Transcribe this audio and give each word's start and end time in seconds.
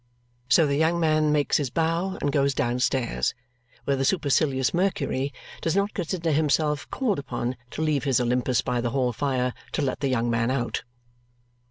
So 0.49 0.65
the 0.65 0.77
young 0.77 0.99
man 0.99 1.31
makes 1.31 1.57
his 1.57 1.69
bow 1.69 2.17
and 2.21 2.31
goes 2.31 2.55
downstairs, 2.55 3.35
where 3.83 3.95
the 3.95 4.03
supercilious 4.03 4.73
Mercury 4.73 5.31
does 5.61 5.75
not 5.75 5.93
consider 5.93 6.31
himself 6.31 6.89
called 6.89 7.19
upon 7.19 7.55
to 7.69 7.83
leave 7.83 8.05
his 8.05 8.19
Olympus 8.19 8.63
by 8.63 8.81
the 8.81 8.89
hall 8.89 9.13
fire 9.13 9.53
to 9.73 9.83
let 9.83 9.99
the 9.99 10.09
young 10.09 10.27
man 10.27 10.49
out. 10.49 10.81